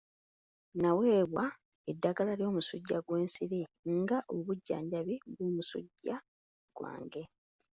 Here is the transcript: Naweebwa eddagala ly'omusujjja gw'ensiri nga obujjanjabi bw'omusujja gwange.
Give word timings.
Naweebwa 0.81 1.45
eddagala 1.91 2.31
ly'omusujjja 2.39 2.97
gw'ensiri 3.05 3.61
nga 3.99 4.17
obujjanjabi 4.35 5.15
bw'omusujja 5.33 6.15
gwange. 6.75 7.23